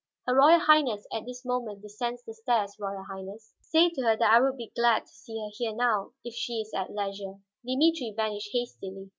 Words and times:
"Her 0.25 0.33
Royal 0.35 0.57
Highness 0.61 1.05
at 1.13 1.27
this 1.27 1.45
moment 1.45 1.83
descends 1.83 2.23
the 2.25 2.33
stairs, 2.33 2.75
Royal 2.79 3.03
Highness." 3.03 3.53
"Say 3.59 3.91
to 3.91 4.01
her 4.01 4.17
that 4.17 4.33
I 4.33 4.41
would 4.41 4.57
be 4.57 4.71
glad 4.75 5.05
to 5.05 5.13
see 5.13 5.37
her 5.39 5.51
here, 5.55 5.75
now, 5.75 6.13
if 6.23 6.33
she 6.33 6.53
is 6.59 6.73
at 6.75 6.91
leisure." 6.91 7.35
Dimitri 7.63 8.11
vanished 8.17 8.49
hastily. 8.51 9.09